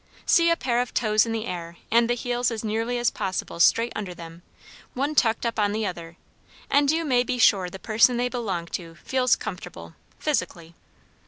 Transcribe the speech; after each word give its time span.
See 0.25 0.49
a 0.49 0.55
pair 0.57 0.81
of 0.81 0.95
toes 0.95 1.27
in 1.27 1.31
the 1.31 1.45
air 1.45 1.77
and 1.91 2.09
the 2.09 2.15
heels 2.15 2.49
as 2.49 2.63
nearly 2.63 2.97
as 2.97 3.11
possible 3.11 3.59
straight 3.59 3.93
under 3.95 4.15
them, 4.15 4.41
one 4.95 5.13
tucked 5.13 5.45
up 5.45 5.59
on 5.59 5.73
the 5.73 5.85
other, 5.85 6.17
and 6.71 6.89
you 6.89 7.05
may 7.05 7.21
be 7.23 7.37
sure 7.37 7.69
the 7.69 7.77
person 7.77 8.17
they 8.17 8.27
belong 8.27 8.65
to 8.65 8.95
feels 8.95 9.35
comfortable 9.35 9.93
physically. 10.17 10.73